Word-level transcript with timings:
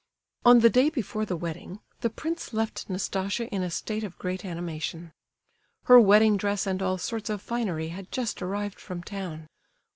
On 0.45 0.61
the 0.61 0.69
day 0.71 0.89
before 0.89 1.25
the 1.27 1.37
wedding, 1.37 1.79
the 1.99 2.09
prince 2.09 2.53
left 2.53 2.89
Nastasia 2.89 3.45
in 3.49 3.61
a 3.61 3.69
state 3.69 4.03
of 4.03 4.17
great 4.17 4.43
animation. 4.43 5.13
Her 5.83 5.99
wedding 5.99 6.37
dress 6.37 6.65
and 6.65 6.81
all 6.81 6.97
sorts 6.97 7.29
of 7.29 7.39
finery 7.39 7.89
had 7.89 8.11
just 8.11 8.41
arrived 8.41 8.79
from 8.79 9.03
town. 9.03 9.47